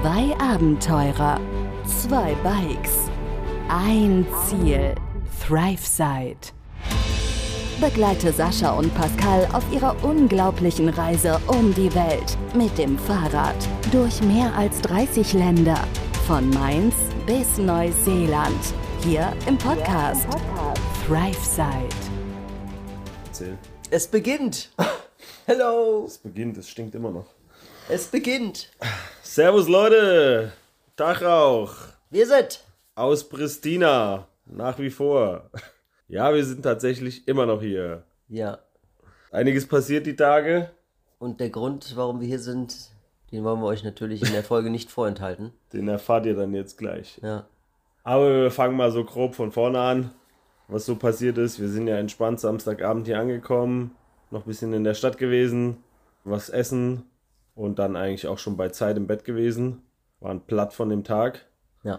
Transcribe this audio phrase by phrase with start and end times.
[0.00, 1.40] Zwei Abenteurer,
[1.84, 3.10] zwei Bikes,
[3.68, 4.94] ein Ziel.
[5.44, 6.52] ThriveSide.
[7.80, 13.56] Begleite Sascha und Pascal auf ihrer unglaublichen Reise um die Welt mit dem Fahrrad
[13.90, 15.82] durch mehr als 30 Länder.
[16.28, 16.94] Von Mainz
[17.26, 18.72] bis Neuseeland.
[19.00, 20.28] Hier im Podcast
[21.08, 21.88] ThriveSide.
[23.26, 23.58] Erzähl.
[23.90, 24.70] Es beginnt.
[25.46, 26.04] Hello.
[26.06, 27.37] Es beginnt, es stinkt immer noch.
[27.88, 28.70] Es beginnt.
[29.22, 30.52] Servus Leute,
[30.96, 31.74] Tachrauch
[32.10, 32.64] Wir sind.
[32.94, 35.50] aus Pristina, nach wie vor.
[36.08, 38.02] Ja, wir sind tatsächlich immer noch hier.
[38.28, 38.58] Ja.
[39.30, 40.70] Einiges passiert die Tage,
[41.18, 42.90] Und der Grund, warum wir hier sind,
[43.32, 45.52] den wollen wir euch natürlich in der Folge nicht vorenthalten.
[45.72, 47.18] den erfahrt ihr dann jetzt gleich.
[47.22, 47.46] Ja.
[48.04, 50.10] Aber wir fangen mal so grob von vorne an,
[50.66, 51.60] was so passiert ist.
[51.60, 53.94] Wir sind ja entspannt Samstagabend hier angekommen,
[54.30, 55.76] noch ein bisschen in der Stadt gewesen,
[56.24, 57.04] was essen
[57.58, 59.82] und dann eigentlich auch schon bei Zeit im Bett gewesen.
[60.20, 61.46] Waren platt von dem Tag.
[61.82, 61.98] Ja.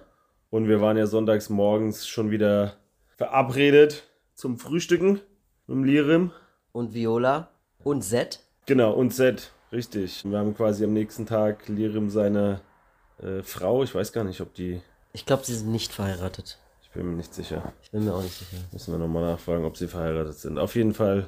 [0.50, 2.78] Und wir waren ja sonntags morgens schon wieder
[3.18, 4.04] verabredet
[4.36, 5.20] zum Frühstücken
[5.68, 6.32] mit dem Lirim.
[6.72, 7.50] Und Viola
[7.84, 8.40] und Zed.
[8.68, 10.24] Genau, und Seth, richtig.
[10.24, 12.62] Wir haben quasi am nächsten Tag Lirim seine
[13.22, 16.58] äh, Frau, ich weiß gar nicht, ob die, Ich glaube, sie sind nicht verheiratet.
[16.84, 17.74] ich bin mir nicht sicher.
[17.82, 18.62] Ich bin mir auch nicht sicher.
[18.72, 20.58] Müssen wir nochmal nachfragen, ob sie verheiratet sind.
[20.58, 21.28] Auf jeden Fall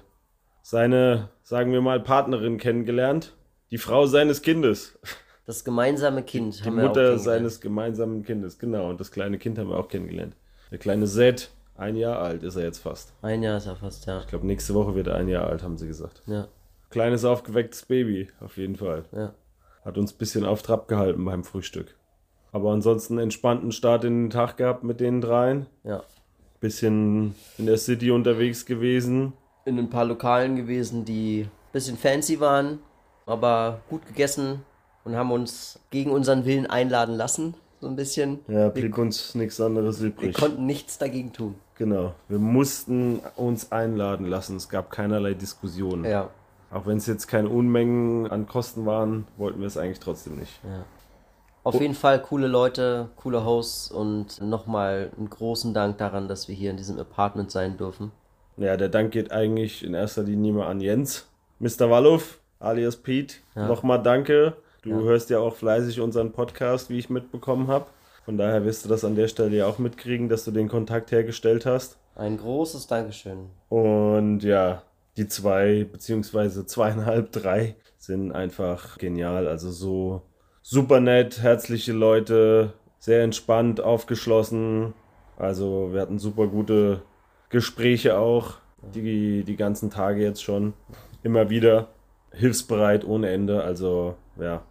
[0.61, 3.33] seine, sagen wir mal, Partnerin kennengelernt.
[3.71, 4.99] Die Frau seines Kindes.
[5.45, 8.89] Das gemeinsame Kind Die haben wir auch Mutter seines gemeinsamen Kindes, genau.
[8.89, 10.35] Und das kleine Kind haben wir auch kennengelernt.
[10.71, 13.13] Der kleine Seth, ein Jahr alt ist er jetzt fast.
[13.21, 14.19] Ein Jahr ist er fast, ja.
[14.19, 16.21] Ich glaube, nächste Woche wird er ein Jahr alt, haben sie gesagt.
[16.27, 16.47] Ja.
[16.89, 19.05] Kleines aufgewecktes Baby, auf jeden Fall.
[19.13, 19.33] Ja.
[19.85, 21.95] Hat uns ein bisschen auf Trab gehalten beim Frühstück.
[22.51, 25.67] Aber ansonsten entspannten Start in den Tag gehabt mit den dreien.
[25.85, 26.03] Ja.
[26.59, 29.31] Bisschen in der City unterwegs gewesen.
[29.63, 32.79] In ein paar Lokalen gewesen, die ein bisschen fancy waren,
[33.31, 34.63] aber gut gegessen
[35.03, 37.55] und haben uns gegen unseren Willen einladen lassen.
[37.79, 38.39] So ein bisschen.
[38.47, 40.35] Ja, blieb uns nichts anderes Wir übrig.
[40.35, 41.55] konnten nichts dagegen tun.
[41.75, 42.13] Genau.
[42.29, 44.55] Wir mussten uns einladen lassen.
[44.57, 46.05] Es gab keinerlei Diskussion.
[46.05, 46.29] Ja.
[46.69, 50.61] Auch wenn es jetzt keine Unmengen an Kosten waren, wollten wir es eigentlich trotzdem nicht.
[51.63, 56.55] Auf jeden Fall coole Leute, coole Hosts und nochmal einen großen Dank daran, dass wir
[56.55, 58.11] hier in diesem Apartment sein dürfen.
[58.57, 61.27] Ja, der Dank geht eigentlich in erster Linie mal an Jens.
[61.59, 61.89] Mr.
[61.89, 62.21] Wallow,
[62.61, 63.35] alias Pete.
[63.55, 64.55] Nochmal danke.
[64.83, 67.85] Du hörst ja auch fleißig unseren Podcast, wie ich mitbekommen habe.
[68.25, 71.11] Von daher wirst du das an der Stelle ja auch mitkriegen, dass du den Kontakt
[71.11, 71.97] hergestellt hast.
[72.15, 73.49] Ein großes Dankeschön.
[73.69, 74.83] Und ja,
[75.17, 79.47] die zwei, beziehungsweise zweieinhalb, drei sind einfach genial.
[79.47, 80.21] Also so
[80.61, 84.93] super nett, herzliche Leute, sehr entspannt, aufgeschlossen.
[85.37, 87.01] Also wir hatten super gute
[87.49, 88.55] Gespräche auch,
[88.95, 90.73] die, die ganzen Tage jetzt schon.
[91.23, 91.89] Immer wieder
[92.33, 93.63] hilfsbereit ohne Ende.
[93.63, 94.61] Also ja,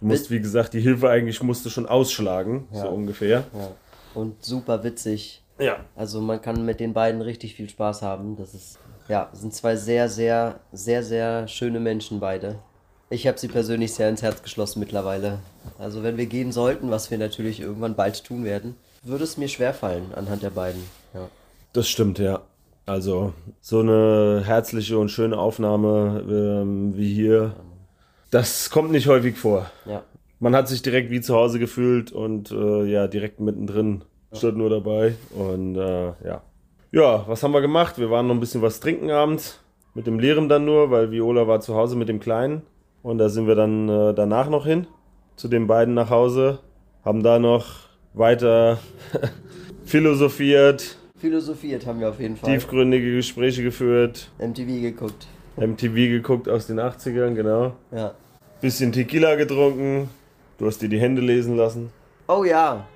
[0.00, 3.44] du musst, wie gesagt, die Hilfe eigentlich musste schon ausschlagen, so ungefähr.
[3.52, 3.70] Ja.
[4.14, 5.42] Und super witzig.
[5.58, 8.36] Ja, Also man kann mit den beiden richtig viel Spaß haben.
[8.36, 8.78] Das ist,
[9.08, 12.58] ja, sind zwei sehr, sehr, sehr, sehr schöne Menschen beide.
[13.08, 15.38] Ich habe sie persönlich sehr ins Herz geschlossen mittlerweile.
[15.78, 19.48] Also wenn wir gehen sollten, was wir natürlich irgendwann bald tun werden, würde es mir
[19.48, 20.82] schwerfallen anhand der beiden.
[21.14, 21.28] Ja.
[21.72, 22.42] Das stimmt, ja.
[22.86, 27.56] Also so eine herzliche und schöne Aufnahme ähm, wie hier,
[28.30, 29.66] das kommt nicht häufig vor.
[29.86, 30.04] Ja.
[30.38, 34.70] Man hat sich direkt wie zu Hause gefühlt und äh, ja, direkt mittendrin, statt nur
[34.70, 35.14] dabei.
[35.34, 36.42] Und äh, ja.
[36.92, 37.98] Ja, was haben wir gemacht?
[37.98, 39.60] Wir waren noch ein bisschen was trinken abends.
[39.94, 42.62] Mit dem Leeren dann nur, weil Viola war zu Hause mit dem Kleinen.
[43.02, 44.86] Und da sind wir dann äh, danach noch hin.
[45.36, 46.60] Zu den beiden nach Hause.
[47.04, 47.66] Haben da noch
[48.14, 48.78] weiter
[49.84, 52.52] philosophiert, Philosophiert haben wir auf jeden Fall.
[52.52, 55.26] tiefgründige Gespräche geführt, MTV geguckt.
[55.56, 57.74] MTV geguckt aus den 80ern, genau.
[57.90, 58.14] Ja.
[58.60, 60.10] Bisschen Tequila getrunken.
[60.58, 61.90] Du hast dir die Hände lesen lassen.
[62.28, 62.86] Oh ja.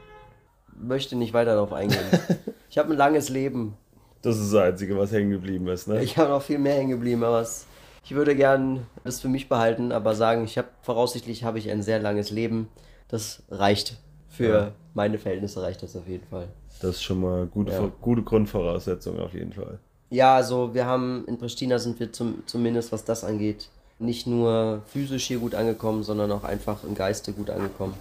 [0.78, 2.00] Möchte nicht weiter darauf eingehen.
[2.70, 3.74] ich habe ein langes Leben.
[4.22, 6.02] Das ist das Einzige, was hängen geblieben ist, ne?
[6.02, 7.66] Ich habe noch viel mehr hängen geblieben, aber es,
[8.04, 11.82] ich würde gern das für mich behalten, aber sagen, ich habe voraussichtlich habe ich ein
[11.82, 12.68] sehr langes Leben.
[13.08, 13.98] Das reicht.
[14.30, 14.72] Für Ja.
[14.94, 16.48] meine Verhältnisse reicht das auf jeden Fall.
[16.80, 17.90] Das ist schon mal gute, Ja.
[18.00, 19.78] gute Grundvoraussetzung auf jeden Fall.
[20.08, 23.68] Ja, also wir haben in Pristina sind wir zum, zumindest was das angeht,
[23.98, 27.94] nicht nur physisch hier gut angekommen, sondern auch einfach im Geiste gut angekommen.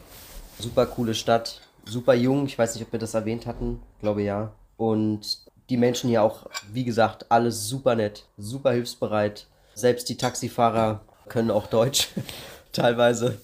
[0.60, 4.52] Super coole Stadt, super jung, ich weiß nicht, ob wir das erwähnt hatten, glaube ja.
[4.78, 5.40] Und
[5.70, 9.46] die Menschen hier auch, wie gesagt, alles super nett, super hilfsbereit.
[9.76, 12.10] Selbst die Taxifahrer können auch Deutsch
[12.72, 13.38] teilweise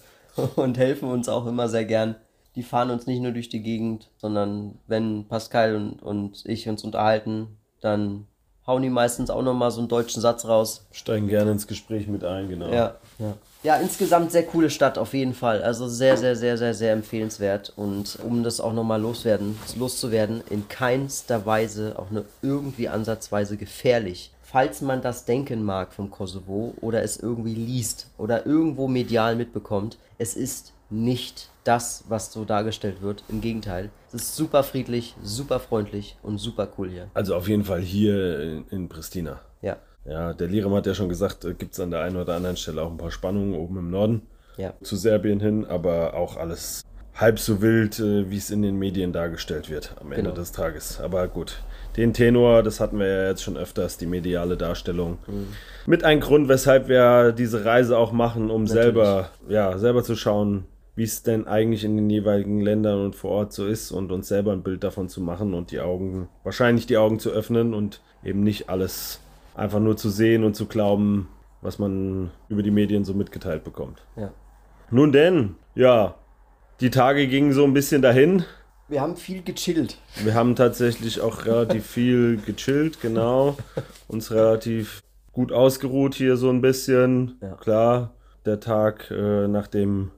[0.55, 2.15] und helfen uns auch immer sehr gern.
[2.55, 6.83] Die fahren uns nicht nur durch die Gegend, sondern wenn Pascal und, und ich uns
[6.83, 8.27] unterhalten, dann
[8.65, 10.87] hauen die meistens auch nochmal so einen deutschen Satz raus.
[10.91, 12.71] Steigen gerne ins Gespräch mit ein, genau.
[12.71, 13.33] Ja, ja.
[13.63, 15.63] Ja, insgesamt sehr coole Stadt auf jeden Fall.
[15.63, 17.73] Also sehr, sehr, sehr, sehr, sehr empfehlenswert.
[17.75, 24.31] Und um das auch nochmal loswerden, loszuwerden, in keinster Weise auch nur irgendwie ansatzweise gefährlich.
[24.43, 29.97] Falls man das denken mag vom Kosovo oder es irgendwie liest oder irgendwo medial mitbekommt,
[30.19, 33.23] es ist nicht das, was so dargestellt wird.
[33.27, 33.89] Im Gegenteil.
[34.07, 37.07] Es ist super friedlich, super freundlich und super cool hier.
[37.13, 39.41] Also auf jeden Fall hier in, in Pristina.
[39.61, 39.77] Ja.
[40.05, 42.81] Ja, der Liram hat ja schon gesagt, gibt es an der einen oder anderen Stelle
[42.83, 44.21] auch ein paar Spannungen oben im Norden
[44.57, 44.73] Ja.
[44.83, 46.83] zu Serbien hin, aber auch alles
[47.15, 50.35] halb so wild, äh, wie es in den Medien dargestellt wird am Ende Genau.
[50.35, 50.99] des Tages.
[50.99, 51.63] Aber gut,
[51.97, 55.17] den Tenor, das hatten wir ja jetzt schon öfters, die mediale Darstellung.
[55.25, 55.47] Mhm.
[55.87, 60.65] Mit ein Grund, weshalb wir diese Reise auch machen, um selber, ja, selber zu schauen,
[60.95, 64.27] wie es denn eigentlich in den jeweiligen Ländern und vor Ort so ist und uns
[64.27, 68.01] selber ein Bild davon zu machen und die Augen, wahrscheinlich die Augen zu öffnen und
[68.23, 69.19] eben nicht alles
[69.55, 71.27] einfach nur zu sehen und zu glauben,
[71.61, 74.03] was man über die Medien so mitgeteilt bekommt.
[74.15, 74.31] Ja.
[74.91, 76.15] Nun denn, ja,
[76.79, 78.43] die Tage gingen so ein bisschen dahin.
[78.87, 79.97] Wir haben viel gechillt.
[80.23, 83.57] Wir haben tatsächlich auch relativ viel gechillt, genau.
[84.07, 85.01] Uns relativ
[85.31, 87.37] gut ausgeruht hier so ein bisschen.
[87.41, 87.55] Ja.
[87.55, 88.13] Klar,
[88.45, 90.11] der Tag äh, nach dem,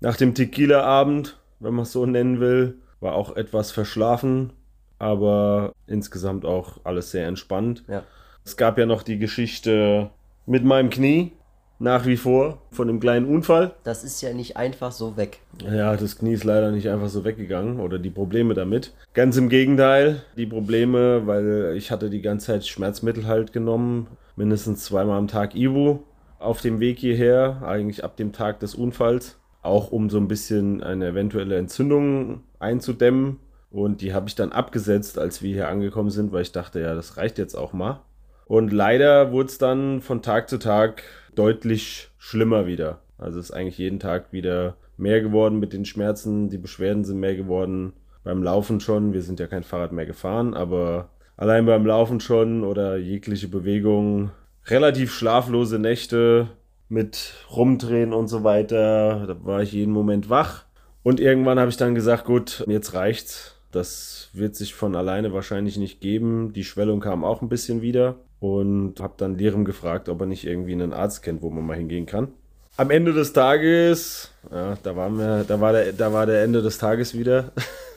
[0.00, 4.52] nach dem Tequila-Abend, wenn man es so nennen will, war auch etwas verschlafen,
[4.98, 7.84] aber insgesamt auch alles sehr entspannt.
[7.88, 8.02] Ja.
[8.44, 10.10] Es gab ja noch die Geschichte
[10.46, 11.32] mit meinem Knie,
[11.78, 13.74] nach wie vor, von dem kleinen Unfall.
[13.82, 15.40] Das ist ja nicht einfach so weg.
[15.62, 18.94] Ja, das Knie ist leider nicht einfach so weggegangen oder die Probleme damit.
[19.12, 24.06] Ganz im Gegenteil, die Probleme, weil ich hatte die ganze Zeit Schmerzmittel halt genommen,
[24.36, 25.98] mindestens zweimal am Tag Ibu
[26.38, 30.82] auf dem Weg hierher, eigentlich ab dem Tag des Unfalls, auch um so ein bisschen
[30.82, 33.38] eine eventuelle Entzündung einzudämmen.
[33.70, 36.94] Und die habe ich dann abgesetzt, als wir hier angekommen sind, weil ich dachte, ja,
[36.94, 38.00] das reicht jetzt auch mal.
[38.46, 41.02] Und leider wurde es dann von Tag zu Tag
[41.34, 43.00] deutlich schlimmer wieder.
[43.18, 46.50] Also es ist eigentlich jeden Tag wieder mehr geworden mit den Schmerzen.
[46.50, 47.94] Die Beschwerden sind mehr geworden.
[48.22, 49.12] Beim Laufen schon.
[49.12, 54.30] Wir sind ja kein Fahrrad mehr gefahren, aber allein beim Laufen schon oder jegliche Bewegung.
[54.66, 56.48] Relativ schlaflose Nächte
[56.88, 59.26] mit Rumdrehen und so weiter.
[59.26, 60.64] Da war ich jeden Moment wach.
[61.02, 63.56] Und irgendwann habe ich dann gesagt, gut, jetzt reicht's.
[63.70, 66.52] Das wird sich von alleine wahrscheinlich nicht geben.
[66.52, 70.46] Die Schwellung kam auch ein bisschen wieder und habe dann Lirim gefragt, ob er nicht
[70.46, 72.28] irgendwie einen Arzt kennt, wo man mal hingehen kann.
[72.76, 76.60] Am Ende des Tages, ja, da waren wir, da war der, da war der Ende
[76.60, 77.52] des Tages wieder,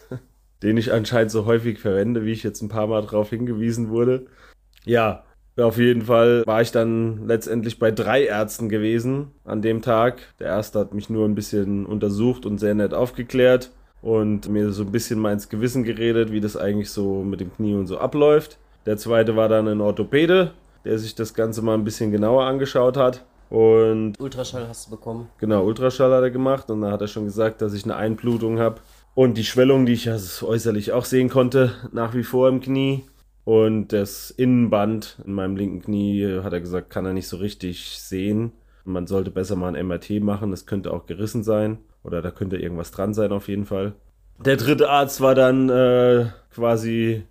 [0.63, 4.27] den ich anscheinend so häufig verwende, wie ich jetzt ein paar Mal darauf hingewiesen wurde.
[4.85, 5.23] Ja,
[5.65, 10.19] auf jeden Fall war ich dann letztendlich bei drei Ärzten gewesen an dem Tag.
[10.39, 13.71] Der erste hat mich nur ein bisschen untersucht und sehr nett aufgeklärt
[14.01, 17.53] und mir so ein bisschen mal ins Gewissen geredet, wie das eigentlich so mit dem
[17.55, 18.57] Knie und so abläuft.
[18.85, 20.51] Der zweite war dann ein Orthopäde,
[20.85, 23.25] der sich das Ganze mal ein bisschen genauer angeschaut hat.
[23.49, 25.29] Und Ultraschall hast du bekommen.
[25.39, 28.59] Genau, Ultraschall hat er gemacht und da hat er schon gesagt, dass ich eine Einblutung
[28.59, 28.81] habe.
[29.15, 33.03] Und die Schwellung, die ich ja äußerlich auch sehen konnte, nach wie vor im Knie.
[33.47, 37.37] Und das Innenband in meinem linken Knie, äh, hat er gesagt, kann er nicht so
[37.37, 38.51] richtig sehen.
[38.83, 41.77] Man sollte besser mal ein MRT machen, das könnte auch gerissen sein.
[42.03, 43.93] Oder da könnte irgendwas dran sein auf jeden Fall.
[44.37, 47.23] Der dritte Arzt war dann äh, quasi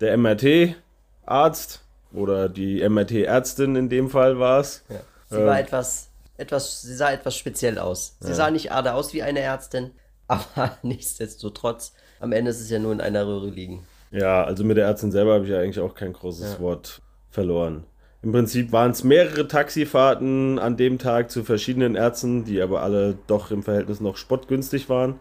[0.00, 1.82] der MRT-Arzt.
[2.12, 4.84] Oder die MRT-Ärztin in dem Fall war es.
[4.88, 5.00] Ja.
[5.28, 8.16] Sie war etwas, etwas, sie sah etwas speziell aus.
[8.20, 9.90] Sie sah nicht gerade aus wie eine Ärztin,
[10.28, 13.84] aber nichtsdestotrotz, am Ende ist es ja nur in einer Röhre liegen.
[14.14, 17.84] Ja, also mit der Ärztin selber habe ich ja eigentlich auch kein großes Wort verloren.
[18.22, 23.18] Im Prinzip waren es mehrere Taxifahrten an dem Tag zu verschiedenen Ärzten, die aber alle
[23.26, 25.16] doch im Verhältnis noch spottgünstig waren.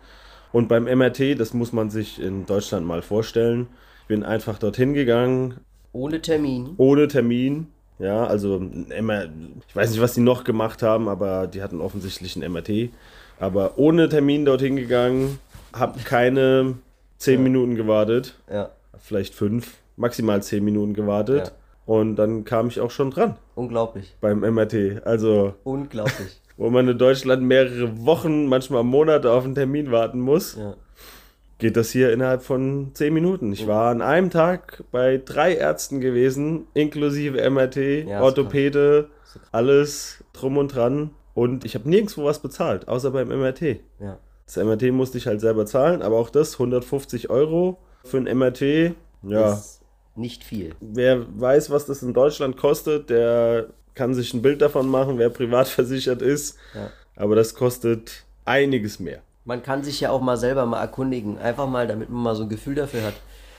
[0.51, 3.67] Und beim MRT, das muss man sich in Deutschland mal vorstellen,
[4.01, 5.55] ich bin einfach dorthin gegangen,
[5.91, 6.75] Ohne Termin.
[6.77, 7.67] ohne Termin.
[7.99, 12.51] Ja, also ich weiß nicht, was die noch gemacht haben, aber die hatten offensichtlich ein
[12.51, 12.89] MRT.
[13.39, 15.39] Aber ohne Termin dorthin gegangen,
[15.73, 16.75] habe keine
[17.17, 18.69] zehn Minuten gewartet Ja,
[19.03, 21.47] vielleicht fünf, maximal zehn Minuten gewartet.
[21.47, 21.53] Ja.
[21.85, 24.15] Und dann kam ich auch schon dran unglaublich.
[24.21, 25.05] beim MRT.
[25.05, 26.41] Also, Unglaublich.
[26.57, 30.75] wo man in Deutschland mehrere Wochen, manchmal Monate auf einen Termin warten muss, ja.
[31.59, 33.51] geht das hier innerhalb von zehn Minuten.
[33.51, 39.09] Ich war an einem Tag bei drei Ärzten gewesen, inklusive MRT, Ja, Orthopäde,
[39.51, 41.11] alles drum und dran.
[41.33, 43.79] Und ich habe nirgendwo was bezahlt, außer beim MRT.
[43.99, 44.17] ja.
[44.45, 48.95] Das MRT musste ich halt selber zahlen, aber auch das 150 Euro für ein MRT.
[49.23, 49.81] Ja, Ist
[50.15, 50.75] nicht viel.
[50.81, 55.29] wer weiß, was das in Deutschland kostet, der kann sich ein Bild davon machen, wer
[55.29, 56.57] privat versichert ist.
[56.75, 56.89] Ja.
[57.15, 59.21] Aber das kostet einiges mehr.
[59.45, 61.37] Man kann sich ja auch mal selber mal erkundigen.
[61.37, 63.13] Einfach mal, damit man mal so ein Gefühl dafür hat.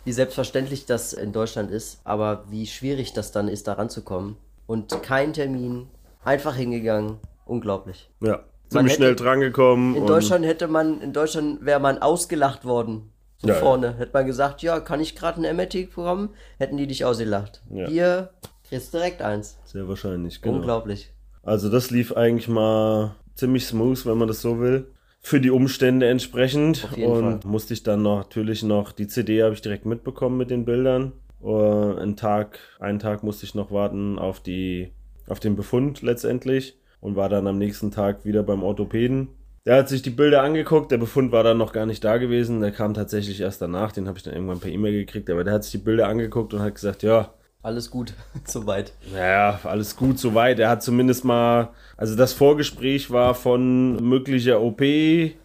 [0.04, 4.36] wie selbstverständlich das in Deutschland ist, aber wie schwierig das dann ist, da ranzukommen.
[4.66, 5.88] Und kein Termin,
[6.24, 8.10] einfach hingegangen, unglaublich.
[8.20, 9.94] Ja, ziemlich hätte- schnell drangekommen.
[9.96, 13.10] In Deutschland hätte man, in Deutschland wäre man ausgelacht worden.
[13.38, 13.60] So Ja, ja.
[13.60, 13.96] vorne.
[13.98, 16.30] Hätte man gesagt, ja, kann ich gerade ein MRT bekommen?
[16.58, 17.62] Hätten die dich ausgelacht.
[17.70, 17.88] Ja.
[17.88, 18.30] Hier
[18.68, 19.58] kriegst direkt eins.
[19.64, 20.56] Sehr wahrscheinlich, genau.
[20.56, 21.12] Unglaublich.
[21.42, 24.86] Also das lief eigentlich mal ziemlich smooth, wenn man das so will.
[25.20, 26.88] Für die Umstände entsprechend.
[26.96, 27.50] Und Fall.
[27.50, 31.12] musste ich dann noch, natürlich noch, die CD habe ich direkt mitbekommen mit den Bildern.
[31.42, 34.92] Äh, einen Tag, einen Tag musste ich noch warten auf die,
[35.26, 39.28] auf den Befund letztendlich und war dann am nächsten Tag wieder beim Orthopäden.
[39.66, 42.60] Der hat sich die Bilder angeguckt, der Befund war dann noch gar nicht da gewesen,
[42.60, 45.54] der kam tatsächlich erst danach, den habe ich dann irgendwann per E-Mail gekriegt, aber der
[45.54, 48.12] hat sich die Bilder angeguckt und hat gesagt, ja, Alles gut,
[48.44, 48.92] soweit.
[49.10, 50.58] naja, alles gut soweit.
[50.58, 54.82] Er hat zumindest mal, also das Vorgespräch war von möglicher OP,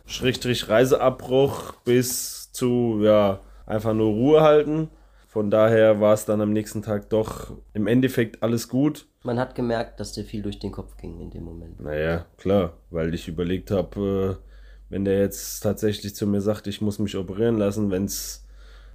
[0.05, 4.89] Schrägstrich Reiseabbruch bis zu, ja, einfach nur Ruhe halten.
[5.29, 9.05] Von daher war es dann am nächsten Tag doch im Endeffekt alles gut.
[9.23, 11.79] Man hat gemerkt, dass dir viel durch den Kopf ging in dem Moment.
[11.81, 14.45] Naja, klar, weil ich überlegt habe, äh,
[14.89, 18.45] wenn der jetzt tatsächlich zu mir sagt, ich muss mich operieren lassen, wenn es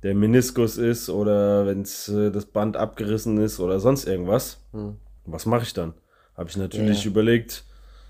[0.02, 4.96] der Meniskus ist oder wenn es äh, das Band abgerissen ist oder sonst irgendwas, Hm.
[5.26, 5.94] was mache ich dann?
[6.36, 7.10] Habe ich natürlich Ja.
[7.10, 7.64] überlegt,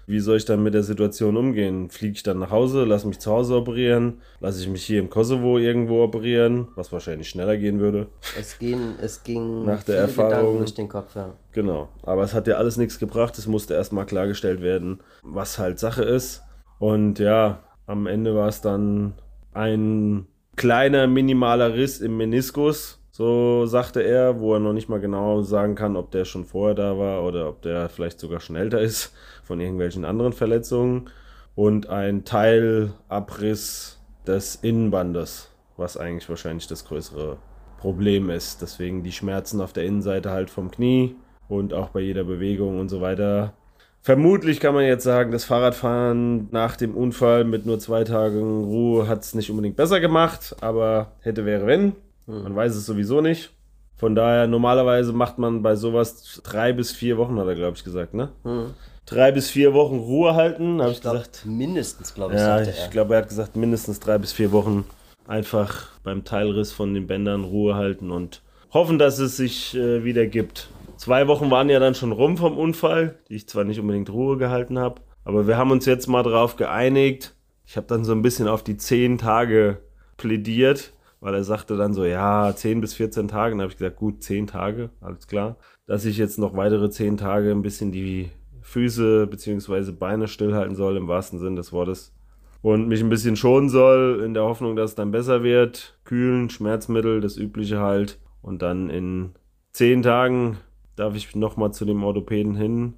[0.07, 1.89] wie soll ich dann mit der Situation umgehen?
[1.91, 5.11] Fliege ich dann nach Hause, lasse mich zu Hause operieren, lasse ich mich hier im
[5.11, 8.09] Kosovo irgendwo operieren, was wahrscheinlich schneller gehen würde.
[8.39, 11.35] Es ging, es ging Nach der Erfahrung- Gedanken durch den Kopf, ja.
[11.53, 11.89] Genau.
[12.03, 13.39] Aber es hat ja alles nichts gebracht.
[13.39, 16.43] Es musste erstmal klargestellt werden, was halt Sache ist.
[16.79, 19.15] Und ja, am Ende war es dann
[19.53, 23.01] ein kleiner, minimaler Riss im Meniskus.
[23.17, 26.75] So sagte er, wo er noch nicht mal genau sagen kann, ob der schon vorher
[26.75, 31.09] da war oder ob der vielleicht sogar schon älter ist von irgendwelchen anderen Verletzungen.
[31.55, 37.37] Und ein Teilabriss des Innenbandes, was eigentlich wahrscheinlich das größere
[37.79, 38.63] Problem ist.
[38.63, 41.15] Deswegen die Schmerzen auf der Innenseite halt vom Knie
[41.49, 43.53] und auch bei jeder Bewegung und so weiter.
[44.01, 49.07] Vermutlich kann man jetzt sagen, das Fahrradfahren nach dem Unfall mit nur zwei Tagen Ruhe
[49.07, 51.93] hat es nicht unbedingt besser gemacht, aber hätte wäre wenn.
[52.27, 53.51] Man weiß es sowieso nicht.
[53.97, 57.85] Von daher, normalerweise macht man bei sowas drei bis vier Wochen, hat er, glaube ich,
[57.85, 58.31] gesagt, ne?
[58.43, 58.75] Hm.
[59.07, 61.45] Drei bis vier Wochen Ruhe halten, habe ich, Ich glaube, gesagt.
[61.47, 64.85] mindestens, glaube ich, Ja, ich glaube, er hat gesagt, mindestens drei bis vier Wochen
[65.29, 70.27] einfach beim Teilriss von den Bändern Ruhe halten und hoffen, dass es sich äh, wieder
[70.27, 70.69] gibt.
[70.97, 74.39] Zwei Wochen waren ja dann schon rum vom Unfall, die ich zwar nicht unbedingt Ruhe
[74.39, 77.35] gehalten habe, aber wir haben uns jetzt mal darauf geeinigt.
[77.67, 79.79] Ich habe dann so ein bisschen auf die zehn Tage
[80.17, 80.93] plädiert,
[81.25, 83.53] weil er sagte dann so, ja, 10 bis 14 Tage.
[83.53, 85.57] Dann habe ich gesagt, gut, 10 Tage, alles klar.
[85.87, 89.93] Dass ich jetzt noch weitere 10 Tage ein bisschen die Füße bzw.
[89.93, 92.13] Beine stillhalten soll, im wahrsten Sinn des Wortes.
[92.61, 95.99] Und mich ein bisschen schonen soll, in der Hoffnung, dass es dann besser wird.
[96.05, 98.19] Kühlen, Schmerzmittel, das Übliche halt.
[98.43, 99.33] Und dann in
[99.73, 100.59] 10 Tagen
[100.95, 102.95] darf ich nochmal zu dem Orthopäden hin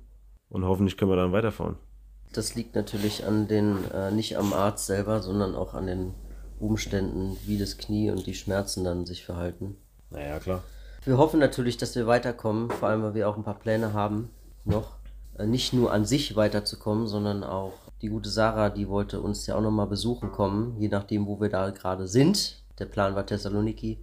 [0.49, 1.77] und hoffentlich können wir dann weiterfahren.
[2.33, 6.13] Das liegt natürlich an den, äh, nicht am Arzt selber, sondern auch an den
[6.59, 9.77] Umständen, wie das Knie und die Schmerzen dann sich verhalten.
[10.11, 10.63] Naja, klar.
[11.05, 14.31] Wir hoffen natürlich, dass wir weiterkommen, vor allem weil wir auch ein paar Pläne haben,
[14.65, 14.97] noch.
[15.39, 19.57] Äh, nicht nur an sich weiterzukommen, sondern auch die gute Sarah, die wollte uns ja
[19.57, 22.63] auch nochmal besuchen kommen, je nachdem, wo wir da gerade sind.
[22.79, 23.99] Der Plan war Thessaloniki.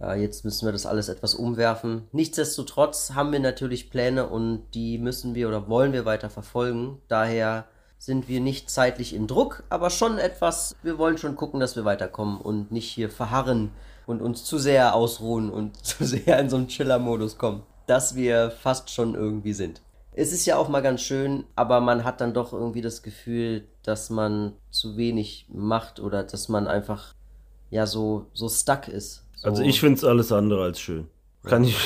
[0.00, 2.08] Äh, jetzt müssen wir das alles etwas umwerfen.
[2.12, 7.00] Nichtsdestotrotz haben wir natürlich Pläne und die müssen wir oder wollen wir weiter verfolgen.
[7.08, 7.66] Daher
[7.98, 11.84] sind wir nicht zeitlich in Druck, aber schon etwas, wir wollen schon gucken, dass wir
[11.84, 13.70] weiterkommen und nicht hier verharren
[14.06, 18.50] und uns zu sehr ausruhen und zu sehr in so einen Chiller-Modus kommen, dass wir
[18.50, 19.82] fast schon irgendwie sind.
[20.12, 23.68] Es ist ja auch mal ganz schön, aber man hat dann doch irgendwie das Gefühl,
[23.82, 27.12] dass man zu wenig macht oder dass man einfach
[27.70, 29.24] ja so, so stuck ist.
[29.34, 31.08] So, Also ich finde es alles andere als schön.
[31.44, 31.76] Kann ich,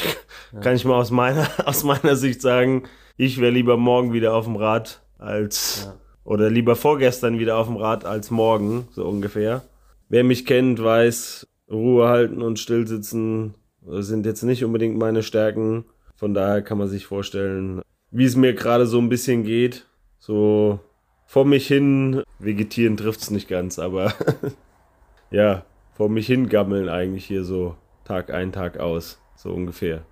[0.60, 2.84] kann ich mal aus meiner, aus meiner Sicht sagen,
[3.16, 5.94] ich wäre lieber morgen wieder auf dem Rad als, Ja.
[6.24, 9.62] oder lieber vorgestern wieder auf dem Rad als morgen, so ungefähr.
[10.08, 13.54] Wer mich kennt, weiß, Ruhe halten und stillsitzen
[13.86, 15.84] sind jetzt nicht unbedingt meine Stärken.
[16.16, 19.86] Von daher kann man sich vorstellen, wie es mir gerade so ein bisschen geht.
[20.18, 20.80] So
[21.26, 24.12] vor mich hin, vegetieren trifft's nicht ganz, aber
[25.30, 30.02] ja, vor mich hingammeln eigentlich hier so Tag ein, Tag aus, so ungefähr.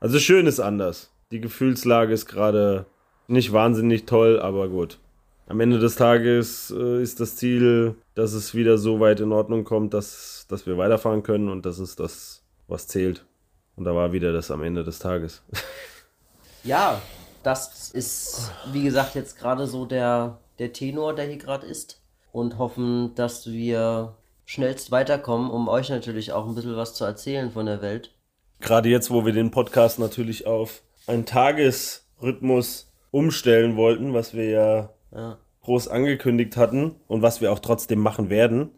[0.00, 1.12] Also schön ist anders.
[1.32, 2.86] Die Gefühlslage ist gerade
[3.28, 4.98] nicht wahnsinnig toll, aber gut.
[5.46, 9.64] Am Ende des Tages äh, ist das Ziel, dass es wieder so weit in Ordnung
[9.64, 13.24] kommt, dass, dass wir weiterfahren können und das ist das, was zählt.
[13.76, 15.42] Und da war wieder das am Ende des Tages.
[16.64, 17.00] Ja,
[17.44, 22.02] das ist, wie gesagt, jetzt gerade so der, der Tenor, der hier gerade ist.
[22.32, 27.50] Und hoffen, dass wir schnellst weiterkommen, um euch natürlich auch ein bisschen was zu erzählen
[27.50, 28.12] von der Welt.
[28.60, 34.90] Gerade jetzt, wo wir den Podcast natürlich auf einen Tagesrhythmus umstellen wollten, was wir ja,
[35.14, 35.38] ja.
[35.62, 38.70] groß angekündigt hatten und was wir auch trotzdem machen werden.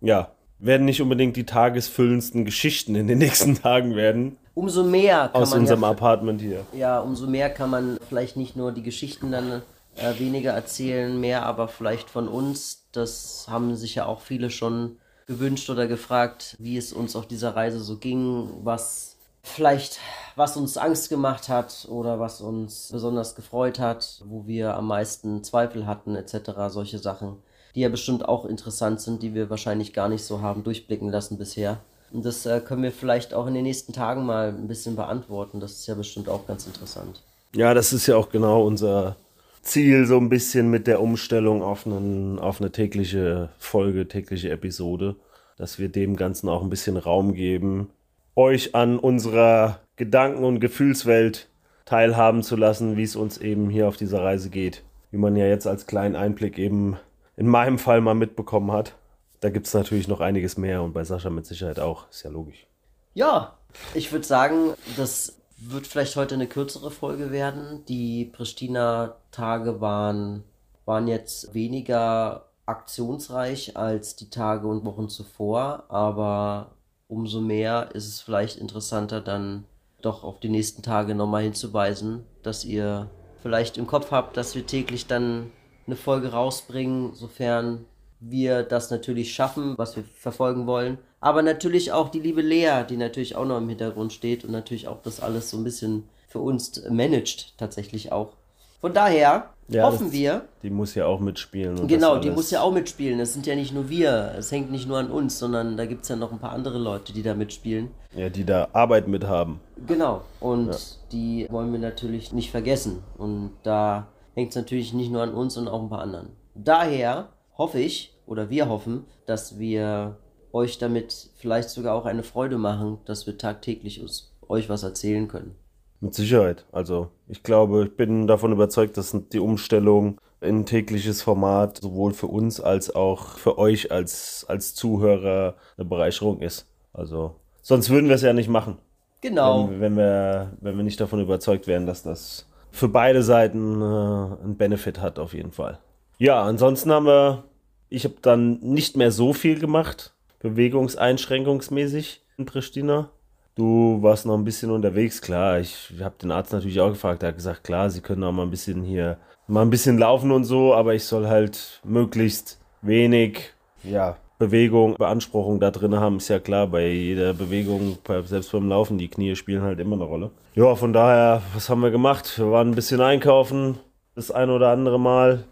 [0.00, 4.38] Ja, werden nicht unbedingt die tagesfüllendsten Geschichten in den nächsten Tagen werden.
[4.54, 6.64] Umso mehr aus unserem ja, Apartment hier.
[6.72, 9.62] Ja, umso mehr kann man vielleicht nicht nur die Geschichten dann
[9.96, 12.86] äh, weniger erzählen, mehr aber vielleicht von uns.
[12.92, 17.54] Das haben sich ja auch viele schon gewünscht oder gefragt, wie es uns auf dieser
[17.54, 19.15] Reise so ging, was
[19.46, 19.98] vielleicht,
[20.34, 25.42] was uns Angst gemacht hat oder was uns besonders gefreut hat, wo wir am meisten
[25.44, 26.52] Zweifel hatten, etc.
[26.68, 27.38] Solche Sachen
[27.76, 31.36] die ja bestimmt auch interessant sind, die wir wahrscheinlich gar nicht so haben durchblicken lassen
[31.36, 31.78] bisher.
[32.10, 35.60] Und das äh, können wir vielleicht auch in den nächsten Tagen mal ein bisschen beantworten.
[35.60, 37.22] Das ist ja bestimmt auch ganz interessant.
[37.54, 39.16] Ja, das ist ja auch genau unser
[39.60, 45.16] Ziel, so ein bisschen mit der Umstellung auf, einen, auf eine tägliche Folge, tägliche Episode,
[45.58, 47.90] dass wir dem Ganzen auch ein bisschen Raum geben,
[48.36, 51.48] euch an unserer Gedanken- und Gefühlswelt
[51.86, 54.82] teilhaben zu lassen, wie es uns eben hier auf dieser Reise geht.
[55.10, 56.98] Wie man ja jetzt als kleinen Einblick eben
[57.36, 58.94] in meinem Fall mal mitbekommen hat.
[59.40, 62.30] Da gibt es natürlich noch einiges mehr und bei Sascha mit Sicherheit auch, ist ja
[62.30, 62.66] logisch.
[63.14, 63.56] Ja,
[63.94, 67.84] ich würde sagen, das wird vielleicht heute eine kürzere Folge werden.
[67.88, 70.44] Die Pristina-Tage waren,
[70.84, 76.75] waren jetzt weniger aktionsreich als die Tage und Wochen zuvor, aber
[77.08, 79.64] umso mehr ist es vielleicht interessanter, dann
[80.02, 83.10] doch auf die nächsten Tage nochmal hinzuweisen, dass ihr
[83.42, 85.50] vielleicht im Kopf habt, dass wir täglich dann
[85.86, 87.84] eine Folge rausbringen, sofern
[88.18, 90.98] wir das natürlich schaffen, was wir verfolgen wollen.
[91.20, 94.88] Aber natürlich auch die liebe Lea, die natürlich auch noch im Hintergrund steht und natürlich
[94.88, 98.32] auch das alles so ein bisschen für uns managt, tatsächlich auch.
[98.80, 100.48] Von daher ja, hoffen das, wir.
[100.62, 101.86] Die muss ja auch mitspielen.
[101.86, 103.18] genau, die muss ja auch mitspielen.
[103.20, 104.34] Es sind ja nicht nur wir.
[104.38, 106.78] Es hängt nicht nur an uns, sondern da gibt es ja noch ein paar andere
[106.78, 107.90] Leute, die da mitspielen.
[108.14, 109.60] Ja, die da Arbeit mit haben.
[109.86, 110.22] Genau.
[110.40, 110.76] Und ja.
[111.12, 113.02] die wollen wir natürlich nicht vergessen.
[113.18, 116.28] Und da hängt es natürlich nicht nur an uns, und auch ein paar anderen.
[116.54, 120.16] Daher hoffe ich, oder wir hoffen, dass wir
[120.52, 125.28] euch damit vielleicht sogar auch eine Freude machen, dass wir tagtäglich uns, euch was erzählen
[125.28, 125.56] können.
[126.00, 126.66] Mit Sicherheit.
[126.72, 132.12] Also ich glaube, ich bin davon überzeugt, dass die Umstellung in ein tägliches Format sowohl
[132.12, 136.66] für uns als auch für euch als, als Zuhörer eine Bereicherung ist.
[136.92, 138.78] Also sonst würden wir es ja nicht machen.
[139.22, 139.68] Genau.
[139.68, 143.84] Wenn, wenn, wir, wenn wir nicht davon überzeugt wären, dass das für beide Seiten äh,
[143.84, 145.78] einen Benefit hat auf jeden Fall.
[146.18, 147.44] Ja, ansonsten haben wir,
[147.88, 153.10] ich habe dann nicht mehr so viel gemacht, bewegungseinschränkungsmäßig in Pristina.
[153.56, 155.58] Du warst noch ein bisschen unterwegs, klar.
[155.58, 158.42] Ich habe den Arzt natürlich auch gefragt, er hat gesagt, klar, sie können auch mal
[158.42, 159.16] ein bisschen hier,
[159.48, 165.58] mal ein bisschen laufen und so, aber ich soll halt möglichst wenig, ja, Bewegung, Beanspruchung
[165.58, 169.62] da drin haben, ist ja klar, bei jeder Bewegung, selbst beim Laufen, die Knie spielen
[169.62, 170.30] halt immer eine Rolle.
[170.54, 172.38] Ja, von daher, was haben wir gemacht?
[172.38, 173.78] Wir waren ein bisschen einkaufen,
[174.14, 175.44] das ein oder andere Mal.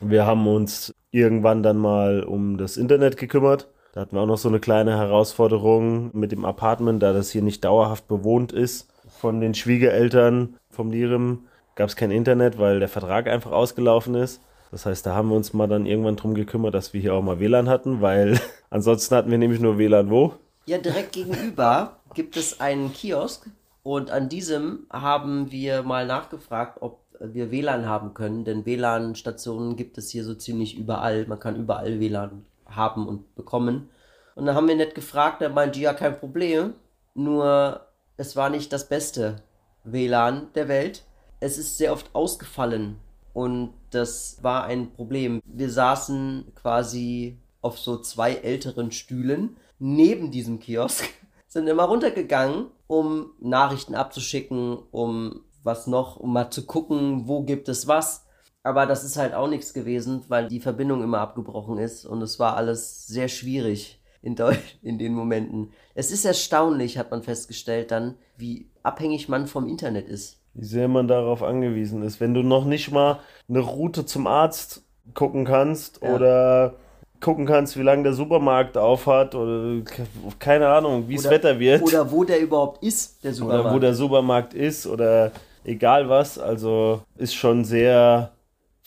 [0.00, 3.68] Wir haben uns irgendwann dann mal um das Internet gekümmert.
[3.92, 7.42] Da hatten wir auch noch so eine kleine Herausforderung mit dem Apartment, da das hier
[7.42, 8.88] nicht dauerhaft bewohnt ist.
[9.08, 14.40] Von den Schwiegereltern vom Lirim gab es kein Internet, weil der Vertrag einfach ausgelaufen ist.
[14.70, 17.22] Das heißt, da haben wir uns mal dann irgendwann drum gekümmert, dass wir hier auch
[17.22, 18.38] mal WLAN hatten, weil
[18.70, 20.34] ansonsten hatten wir nämlich nur WLAN wo?
[20.66, 23.48] Ja, direkt gegenüber gibt es einen Kiosk
[23.82, 29.98] und an diesem haben wir mal nachgefragt, ob wir WLAN haben können, denn WLAN-Stationen gibt
[29.98, 31.26] es hier so ziemlich überall.
[31.26, 33.90] Man kann überall WLAN haben und bekommen.
[34.34, 36.74] Und dann haben wir nett gefragt, er meinte, ja, kein Problem,
[37.14, 39.42] nur es war nicht das beste
[39.84, 41.04] WLAN der Welt.
[41.40, 42.96] Es ist sehr oft ausgefallen
[43.32, 45.40] und das war ein Problem.
[45.44, 51.08] Wir saßen quasi auf so zwei älteren Stühlen neben diesem Kiosk,
[51.46, 57.68] sind immer runtergegangen, um Nachrichten abzuschicken, um was noch, um mal zu gucken, wo gibt
[57.68, 58.26] es was.
[58.68, 62.38] Aber das ist halt auch nichts gewesen, weil die Verbindung immer abgebrochen ist und es
[62.38, 65.70] war alles sehr schwierig in, Deutsch, in den Momenten.
[65.94, 70.88] Es ist erstaunlich, hat man festgestellt dann, wie abhängig man vom Internet ist wie sehr
[70.88, 72.20] man darauf angewiesen ist.
[72.20, 74.82] Wenn du noch nicht mal eine Route zum Arzt
[75.14, 76.12] gucken kannst ja.
[76.12, 76.74] oder
[77.20, 79.82] gucken kannst, wie lange der Supermarkt aufhat oder
[80.40, 81.82] keine Ahnung, wie das Wetter wird.
[81.82, 83.66] Oder wo der überhaupt ist, der Supermarkt.
[83.66, 85.30] Oder wo der Supermarkt ist oder
[85.64, 86.40] egal was.
[86.40, 88.32] Also ist schon sehr,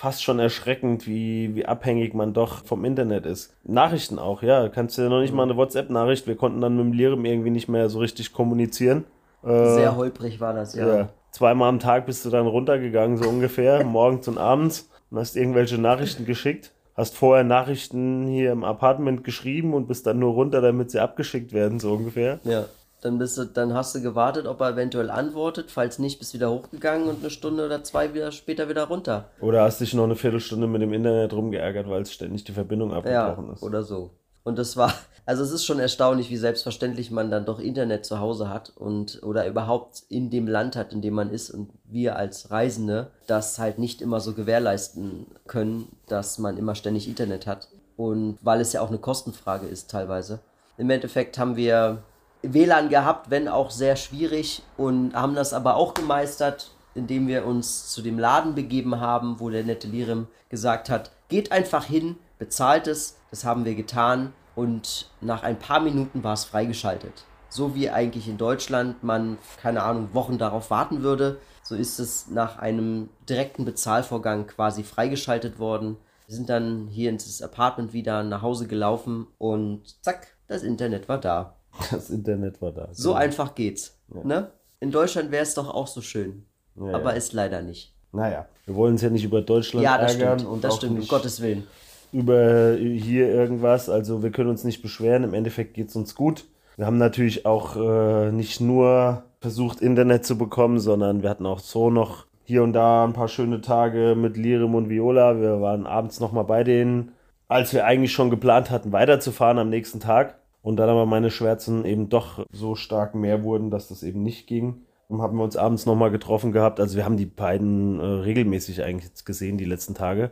[0.02, 3.54] fast schon erschreckend, wie, wie abhängig man doch vom Internet ist.
[3.64, 4.68] Nachrichten auch, ja.
[4.68, 6.26] Kannst du ja noch nicht mal eine WhatsApp-Nachricht.
[6.26, 9.06] Wir konnten dann mit dem Lirim irgendwie nicht mehr so richtig kommunizieren.
[9.44, 10.88] Sehr äh, holprig war das, ja.
[10.88, 15.36] ja zweimal am Tag bist du dann runtergegangen, so ungefähr, morgens und abends, und hast
[15.36, 16.72] irgendwelche Nachrichten geschickt.
[16.96, 21.54] hast vorher Nachrichten hier im Apartment geschrieben und bist dann nur runter, damit sie abgeschickt
[21.54, 22.40] werden, so ungefähr.
[22.44, 22.66] Ja.
[23.02, 25.72] Dann, bist du, dann hast du gewartet, ob er eventuell antwortet.
[25.72, 29.26] Falls nicht, bist du wieder hochgegangen und eine Stunde oder zwei wieder später wieder runter.
[29.40, 32.94] Oder hast dich noch eine Viertelstunde mit dem Internet rumgeärgert, weil es ständig die Verbindung
[32.94, 33.64] abgebrochen Ja, ist.
[33.64, 34.12] oder so.
[34.44, 34.94] Und das war,
[35.26, 39.22] also es ist schon erstaunlich, wie selbstverständlich man dann doch Internet zu Hause hat und
[39.24, 43.58] oder überhaupt in dem Land hat, in dem man ist und wir als Reisende das
[43.60, 47.68] halt nicht immer so gewährleisten können, dass man immer ständig Internet hat.
[47.98, 50.40] Und weil es ja auch eine Kostenfrage ist teilweise.
[50.78, 52.02] Im Endeffekt haben wir
[52.44, 57.90] WLAN gehabt, wenn auch sehr schwierig und haben das aber auch gemeistert, indem wir uns
[57.92, 62.88] zu dem Laden begeben haben, wo der nette Lirim gesagt hat, geht einfach hin, bezahlt
[62.88, 67.24] es, das haben wir getan und nach ein paar Minuten war es freigeschaltet.
[67.50, 72.28] So wie eigentlich in Deutschland man, keine Ahnung, Wochen darauf warten würde, so ist es
[72.28, 75.98] nach einem direkten Bezahlvorgang quasi freigeschaltet worden.
[76.28, 81.18] Wir sind dann hier ins Apartment wieder nach Hause gelaufen und zack, das Internet war
[81.18, 81.56] da.
[81.92, 82.90] Das Internet war da.
[82.92, 83.98] So einfach geht's.
[84.08, 84.52] Ne?
[84.80, 86.46] In Deutschland wäre es doch auch so schön.
[86.76, 87.18] Ja, aber ja.
[87.18, 87.94] ist leider nicht.
[88.14, 90.54] Naja, wir wollen uns ja nicht über Deutschland Ja, das ärgern stimmt.
[90.54, 91.66] und das stimmt, um Gottes Willen.
[92.12, 93.90] über hier irgendwas.
[93.90, 95.24] Also wir können uns nicht beschweren.
[95.24, 96.46] Im Endeffekt geht es uns gut.
[96.78, 101.60] Wir haben natürlich auch äh, nicht nur versucht, Internet zu bekommen, sondern wir hatten auch
[101.60, 105.40] so noch hier und da ein paar schöne Tage mit Lirim und Viola.
[105.40, 107.12] Wir waren abends nochmal bei denen,
[107.48, 110.36] als wir eigentlich schon geplant hatten, weiterzufahren am nächsten Tag.
[110.62, 114.48] Und dann aber meine Schmerzen eben doch so stark mehr wurden, dass das eben nicht
[114.48, 114.86] ging.
[115.08, 116.80] Und haben wir uns abends nochmal getroffen gehabt.
[116.80, 120.32] Also wir haben die beiden äh, regelmäßig eigentlich gesehen, die letzten Tage.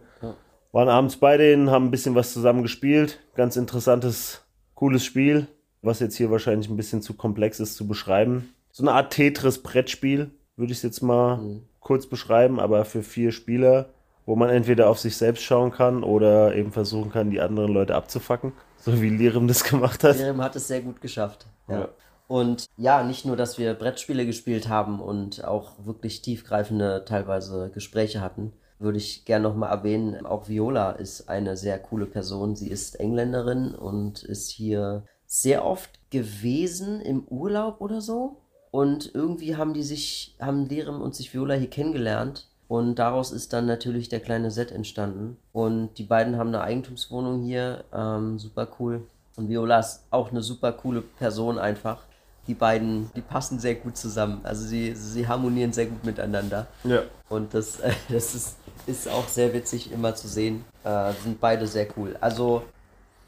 [0.71, 3.19] Waren abends bei denen, haben ein bisschen was zusammen gespielt.
[3.35, 5.47] Ganz interessantes, cooles Spiel,
[5.81, 8.53] was jetzt hier wahrscheinlich ein bisschen zu komplex ist zu beschreiben.
[8.71, 11.39] So eine Art Tetris-Brettspiel, würde ich es jetzt mal
[11.79, 13.89] kurz beschreiben, aber für vier Spieler,
[14.25, 17.95] wo man entweder auf sich selbst schauen kann oder eben versuchen kann, die anderen Leute
[17.95, 18.53] abzufacken.
[18.81, 20.17] So wie Lirim das gemacht hat.
[20.17, 21.45] Lirim hat es sehr gut geschafft.
[21.67, 21.79] Ja.
[21.79, 21.89] Ja.
[22.27, 28.21] Und ja, nicht nur, dass wir Brettspiele gespielt haben und auch wirklich tiefgreifende teilweise Gespräche
[28.21, 32.55] hatten, würde ich gerne nochmal erwähnen, auch Viola ist eine sehr coole Person.
[32.55, 38.41] Sie ist Engländerin und ist hier sehr oft gewesen im Urlaub oder so.
[38.71, 42.48] Und irgendwie haben die sich, haben Lirim und sich Viola hier kennengelernt.
[42.69, 45.37] Und daraus ist dann natürlich der kleine Set entstanden.
[45.51, 47.83] Und die beiden haben eine Eigentumswohnung hier.
[47.91, 49.01] Ähm, super cool.
[49.35, 52.03] Und Viola ist auch eine super coole Person einfach.
[52.47, 54.41] Die beiden, die passen sehr gut zusammen.
[54.43, 56.67] Also sie, sie harmonieren sehr gut miteinander.
[56.83, 57.01] Ja.
[57.27, 60.63] Und das, äh, das ist, ist auch sehr witzig immer zu sehen.
[60.83, 62.15] Äh, sind beide sehr cool.
[62.21, 62.61] Also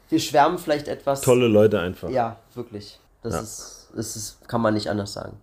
[0.08, 1.20] wir schwärmen vielleicht etwas.
[1.20, 2.10] Tolle Leute einfach.
[2.10, 3.00] Ja, wirklich.
[3.24, 3.40] Das Ja.
[3.40, 5.36] ist, das ist, kann man nicht anders sagen.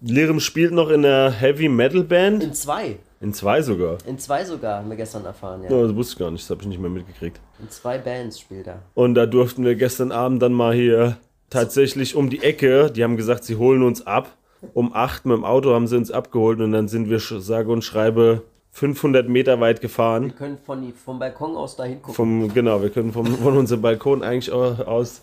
[0.00, 2.44] Lirim spielt noch in der Heavy Metal Band.
[2.44, 2.98] In zwei.
[3.20, 3.98] In zwei sogar.
[4.06, 5.70] In zwei sogar, haben wir gestern erfahren, ja.
[5.70, 7.38] Ja, das wusste ich gar nicht, das habe ich nicht mehr mitgekriegt.
[7.60, 8.80] In zwei Bands spielt er.
[8.94, 11.18] Und da durften wir gestern Abend dann mal hier
[11.50, 14.36] tatsächlich um die Ecke, die haben gesagt, sie holen uns ab.
[14.74, 17.82] Um acht mit dem Auto haben sie uns abgeholt und dann sind wir, sage und
[17.82, 20.34] schreibe, 500 Meter weit Wir gefahren.
[20.36, 22.14] können von, vom Balkon aus da hingucken.
[22.14, 25.22] Vom, genau, wir können vom, von unserem Balkon eigentlich au- aus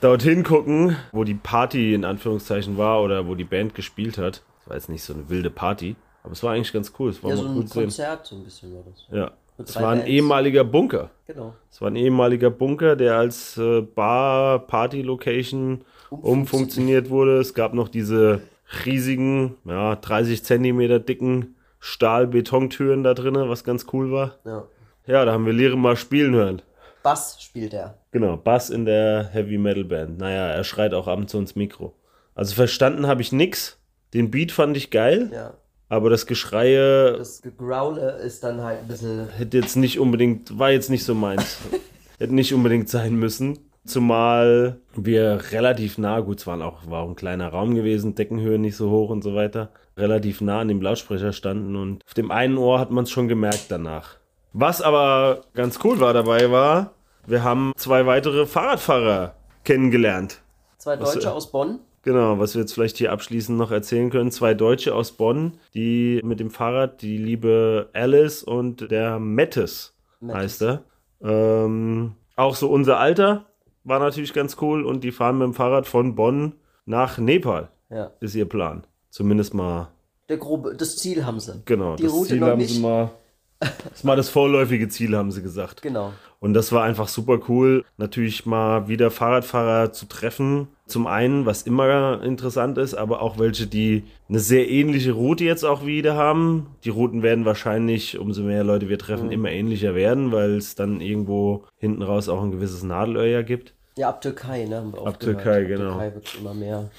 [0.00, 4.42] dorthin gucken, wo die Party in Anführungszeichen war oder wo die Band gespielt hat.
[4.62, 7.10] Es war jetzt nicht so eine wilde Party, aber es war eigentlich ganz cool.
[7.10, 7.82] Es war ja, so ein gut zu sehen.
[7.84, 9.06] Konzert, so ein bisschen war das.
[9.10, 9.30] Ja.
[9.58, 10.10] Es war ein Bands.
[10.10, 11.10] ehemaliger Bunker.
[11.26, 11.54] Genau.
[11.70, 17.38] Es war ein ehemaliger Bunker, der als äh, Bar, Party-Location umfunktioniert wurde.
[17.38, 18.40] Es gab noch diese
[18.84, 24.36] riesigen, ja, 30 Zentimeter dicken Stahl-Betontüren da drinnen, was ganz cool war.
[24.44, 24.64] Ja.
[25.06, 26.62] Ja, da haben wir Lehre mal spielen hören.
[27.02, 27.98] Bass spielt er.
[28.12, 30.18] Genau, Bass in der Heavy Metal Band.
[30.18, 31.94] Naja, er schreit auch ab und zu ins Mikro.
[32.34, 33.78] Also verstanden habe ich nix.
[34.14, 35.54] Den Beat fand ich geil, Ja.
[35.92, 39.28] Aber das Geschreie Das Gegraule ist dann halt ein bisschen.
[39.28, 41.58] hätte jetzt nicht unbedingt, war jetzt nicht so meins.
[42.18, 43.58] hätte nicht unbedingt sein müssen.
[43.84, 48.58] Zumal wir relativ nah, gut, es waren auch, war auch ein kleiner Raum gewesen, Deckenhöhe
[48.58, 52.30] nicht so hoch und so weiter, relativ nah an dem Lautsprecher standen und auf dem
[52.30, 54.16] einen Ohr hat man es schon gemerkt danach.
[54.54, 56.92] Was aber ganz cool war dabei war,
[57.26, 60.40] wir haben zwei weitere Fahrradfahrer kennengelernt.
[60.78, 61.80] Zwei Was, Deutsche äh, aus Bonn.
[62.02, 64.30] Genau, was wir jetzt vielleicht hier abschließend noch erzählen können.
[64.32, 70.36] Zwei Deutsche aus Bonn, die mit dem Fahrrad, die liebe Alice und der Mettes, Mettes.
[70.36, 70.84] heißt er.
[71.22, 73.46] Ähm, auch so unser Alter
[73.84, 76.54] war natürlich ganz cool und die fahren mit dem Fahrrad von Bonn
[76.86, 78.10] nach Nepal, Ja.
[78.20, 78.84] ist ihr Plan.
[79.10, 79.88] Zumindest mal,
[80.28, 81.62] Der grobe, das Ziel haben sie.
[81.64, 81.94] genau.
[81.96, 82.74] Die das Route Ziel haben nicht.
[82.74, 83.10] sie mal
[83.60, 85.82] Das ist mal das vorläufige Ziel, haben sie gesagt.
[85.82, 86.12] Genau.
[86.42, 90.66] Und das war einfach super cool, natürlich mal wieder Fahrradfahrer zu treffen.
[90.88, 95.62] Zum einen, was immer interessant ist, aber auch welche, die eine sehr ähnliche Route jetzt
[95.62, 96.66] auch wieder haben.
[96.82, 99.32] Die Routen werden wahrscheinlich, umso mehr Leute wir treffen, Mhm.
[99.32, 103.72] immer ähnlicher werden, weil es dann irgendwo hinten raus auch ein gewisses Nadelöhr gibt.
[103.96, 104.78] Ja, ab Türkei, ne?
[104.78, 105.42] Haben wir auch Ab gehört.
[105.44, 105.90] Türkei, genau.
[105.92, 106.90] Türkei wird immer mehr.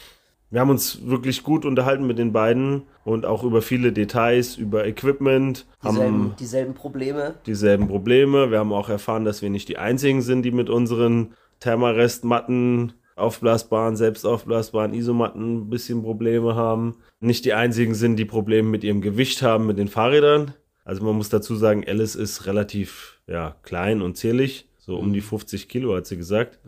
[0.53, 4.85] Wir haben uns wirklich gut unterhalten mit den beiden und auch über viele Details, über
[4.85, 7.33] Equipment, haben Dieselben, dieselben Probleme.
[7.47, 8.51] dieselben Probleme.
[8.51, 13.95] Wir haben auch erfahren, dass wir nicht die einzigen sind, die mit unseren Thermarestmatten, aufblasbaren,
[13.95, 16.97] selbstaufblasbaren Isomatten ein bisschen Probleme haben.
[17.19, 20.53] Nicht die einzigen sind, die Probleme mit ihrem Gewicht haben mit den Fahrrädern.
[20.85, 25.21] Also man muss dazu sagen, Alice ist relativ ja, klein und zierlich, so um die
[25.21, 26.59] 50 Kilo hat sie gesagt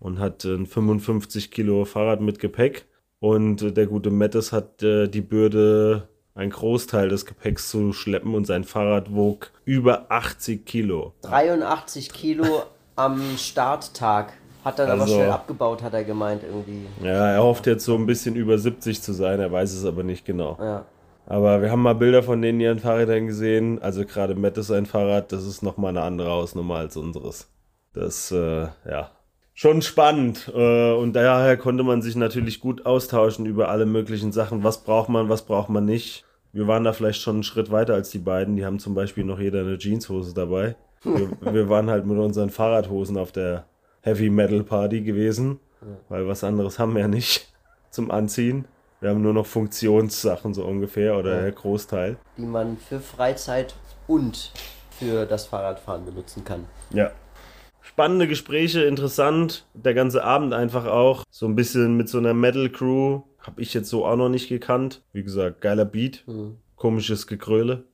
[0.00, 2.87] und hat ein 55 Kilo Fahrrad mit Gepäck.
[3.20, 8.46] Und der gute Mattes hat äh, die Bürde, einen Großteil des Gepäcks zu schleppen und
[8.46, 11.14] sein Fahrrad wog über 80 Kilo.
[11.22, 12.62] 83 Kilo
[12.94, 14.32] am Starttag.
[14.64, 16.86] Hat dann aber Also- schnell abgebaut, hat er gemeint irgendwie.
[17.02, 20.02] Ja, er hofft jetzt so ein bisschen über 70 zu sein, er weiß es aber
[20.02, 20.56] nicht genau.
[20.60, 20.84] Ja.
[21.26, 23.80] Aber wir haben mal Bilder von denen ihren Fahrrädern gesehen.
[23.82, 27.48] Also gerade Mattes sein Fahrrad, das ist nochmal eine andere Hausnummer als unseres.
[27.92, 29.10] Das, äh, ja,
[29.58, 30.52] schon spannend.
[30.54, 34.62] Äh, und daher konnte man sich natürlich gut austauschen über alle möglichen Sachen.
[34.62, 36.24] Was braucht man, was braucht man nicht.
[36.52, 38.54] Wir waren da vielleicht schon einen Schritt weiter als die beiden.
[38.54, 40.76] Die haben zum Beispiel noch jeder eine Jeanshose dabei.
[41.02, 43.64] Wir, wir waren halt mit unseren Fahrradhosen auf der
[44.02, 45.58] Heavy Metal Party gewesen,
[46.08, 47.52] weil was anderes haben wir ja nicht
[47.90, 48.66] zum Anziehen.
[49.00, 52.16] Wir haben nur noch Funktionssachen so ungefähr oder der Großteil.
[52.36, 53.74] Die man für Freizeit
[54.06, 54.52] und
[54.90, 56.64] für das Fahrradfahren benutzen kann.
[56.90, 57.10] Ja.
[57.88, 59.64] Spannende Gespräche, interessant.
[59.72, 61.24] Der ganze Abend einfach auch.
[61.30, 63.22] So ein bisschen mit so einer Metal Crew.
[63.40, 65.02] Hab ich jetzt so auch noch nicht gekannt.
[65.12, 66.24] Wie gesagt, geiler Beat.
[66.76, 67.84] Komisches Gekröle.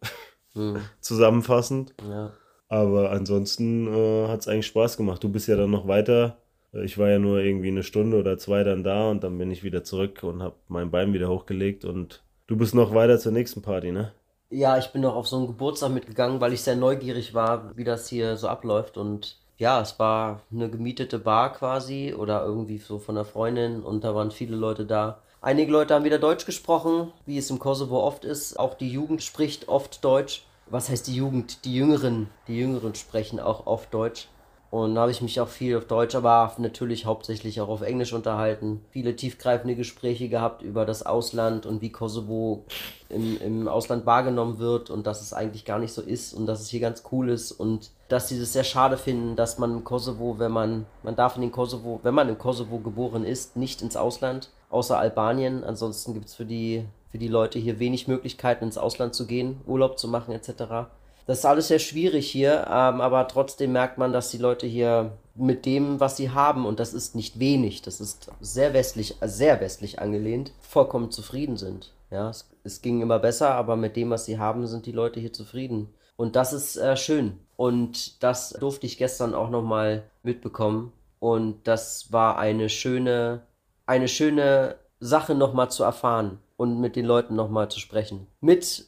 [1.00, 1.94] Zusammenfassend.
[2.08, 2.32] Ja.
[2.68, 5.22] Aber ansonsten äh, hat es eigentlich Spaß gemacht.
[5.22, 6.38] Du bist ja dann noch weiter.
[6.72, 9.50] Äh, Ich war ja nur irgendwie eine Stunde oder zwei dann da und dann bin
[9.52, 13.32] ich wieder zurück und habe mein Bein wieder hochgelegt und du bist noch weiter zur
[13.32, 14.12] nächsten Party, ne?
[14.50, 17.84] Ja, ich bin noch auf so einen Geburtstag mitgegangen, weil ich sehr neugierig war, wie
[17.84, 18.96] das hier so abläuft.
[18.96, 24.04] Und ja, es war eine gemietete Bar quasi oder irgendwie so von einer Freundin und
[24.04, 25.20] da waren viele Leute da.
[25.40, 28.58] Einige Leute haben wieder Deutsch gesprochen, wie es im Kosovo oft ist.
[28.58, 30.44] Auch die Jugend spricht oft Deutsch.
[30.66, 31.64] Was heißt die Jugend?
[31.66, 32.30] Die Jüngeren.
[32.48, 34.28] Die Jüngeren sprechen auch oft Deutsch.
[34.74, 38.12] Und da habe ich mich auch viel auf Deutsch, aber natürlich hauptsächlich auch auf Englisch
[38.12, 38.84] unterhalten.
[38.90, 42.64] Viele tiefgreifende Gespräche gehabt über das Ausland und wie Kosovo
[43.08, 46.60] im, im Ausland wahrgenommen wird und dass es eigentlich gar nicht so ist und dass
[46.60, 49.84] es hier ganz cool ist und dass sie das sehr schade finden, dass man im
[49.84, 53.80] Kosovo, wenn man, man darf in den Kosovo, wenn man im Kosovo geboren ist, nicht
[53.80, 55.62] ins Ausland, außer Albanien.
[55.62, 59.60] Ansonsten gibt es für die, für die Leute hier wenig Möglichkeiten, ins Ausland zu gehen,
[59.68, 60.88] Urlaub zu machen etc.
[61.26, 65.12] Das ist alles sehr schwierig hier, ähm, aber trotzdem merkt man, dass die Leute hier
[65.34, 69.60] mit dem, was sie haben, und das ist nicht wenig, das ist sehr westlich, sehr
[69.60, 71.92] westlich angelehnt, vollkommen zufrieden sind.
[72.10, 75.18] Ja, es, es ging immer besser, aber mit dem, was sie haben, sind die Leute
[75.18, 75.92] hier zufrieden.
[76.16, 77.40] Und das ist äh, schön.
[77.56, 80.92] Und das durfte ich gestern auch nochmal mitbekommen.
[81.18, 83.42] Und das war eine schöne,
[83.86, 88.26] eine schöne Sache nochmal zu erfahren und mit den Leuten nochmal zu sprechen.
[88.40, 88.86] Mit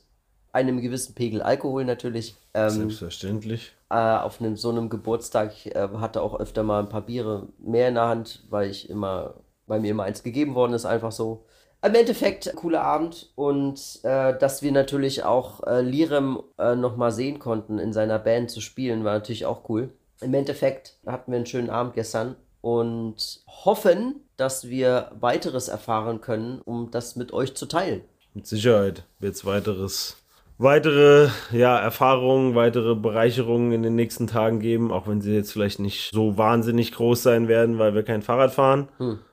[0.56, 2.34] einem gewissen Pegel Alkohol natürlich.
[2.54, 3.72] Ähm, Selbstverständlich.
[3.90, 7.48] äh, auf einem, so einem Geburtstag ich, äh, hatte auch öfter mal ein paar Biere
[7.58, 9.34] mehr in der Hand, weil ich immer,
[9.66, 11.44] weil mir immer eins gegeben worden ist, einfach so.
[11.82, 17.38] Im Endeffekt, cooler Abend und äh, dass wir natürlich auch äh, Lirem äh, nochmal sehen
[17.38, 19.90] konnten, in seiner Band zu spielen, war natürlich auch cool.
[20.20, 26.60] Im Endeffekt hatten wir einen schönen Abend gestern und hoffen, dass wir weiteres erfahren können,
[26.62, 28.02] um das mit euch zu teilen.
[28.34, 30.16] Mit Sicherheit wird es weiteres,
[30.58, 35.80] weitere ja, Erfahrungen, weitere Bereicherungen in den nächsten Tagen geben, auch wenn sie jetzt vielleicht
[35.80, 38.88] nicht so wahnsinnig groß sein werden, weil wir kein Fahrrad fahren.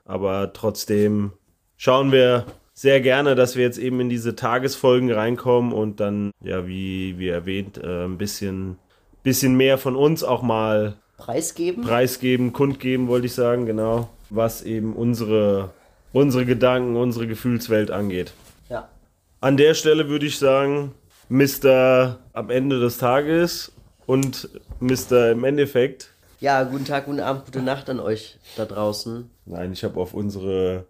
[0.06, 1.32] Aber trotzdem
[1.78, 6.68] schauen wir sehr gerne, dass wir jetzt eben in diese Tagesfolgen reinkommen und dann, ja,
[6.68, 8.78] wie, wie erwähnt, äh, ein bisschen,
[9.22, 11.84] bisschen mehr von uns auch mal Preisgeben?
[11.84, 15.70] preisgeben, kundgeben, wollte ich sagen, genau, was eben unsere,
[16.12, 18.34] unsere Gedanken, unsere Gefühlswelt angeht.
[18.70, 18.90] ja.
[19.40, 20.94] An der Stelle würde ich sagen,
[21.30, 22.20] Mr.
[22.34, 23.72] am Ende des Tages
[24.06, 25.32] und Mr.
[25.32, 26.10] im Endeffekt.
[26.40, 29.30] Ja, guten Tag, guten Abend, gute Nacht an euch da draußen.
[29.46, 30.86] Nein, ich habe auf unsere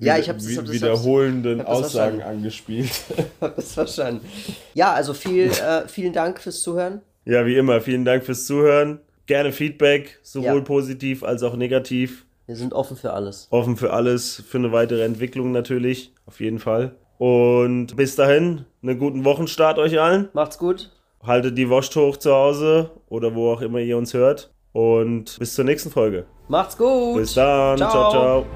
[0.00, 2.90] ja, ich habe wi- das, wiederholenden hab das Aussagen angespielt.
[3.40, 4.26] hab das verstanden.
[4.74, 7.00] Ja, also viel, äh, vielen Dank fürs Zuhören.
[7.24, 9.00] ja, wie immer, vielen Dank fürs Zuhören.
[9.26, 10.60] Gerne Feedback, sowohl Ja.
[10.60, 12.24] positiv als auch negativ.
[12.46, 13.48] Wir sind offen für alles.
[13.50, 16.94] Offen für alles, für eine weitere Entwicklung natürlich, auf jeden Fall.
[17.18, 20.28] Und bis dahin, einen guten Wochenstart euch allen.
[20.32, 20.90] Macht's gut.
[21.22, 24.50] haltet die Wurst hoch zu Hause oder wo auch immer ihr uns hört.
[24.72, 26.26] Und bis zur nächsten Folge.
[26.48, 27.16] Macht's gut.
[27.16, 27.78] Bis dann.
[27.78, 27.90] ciao.
[27.90, 28.10] ciao.
[28.10, 28.46] ciao.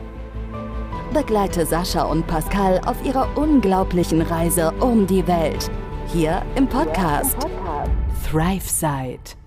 [1.13, 5.71] Begleite Sascha und Pascal auf ihrer unglaublichen Reise um die Welt.
[6.13, 7.37] Hier im Podcast,
[8.31, 9.40] Thrive Side.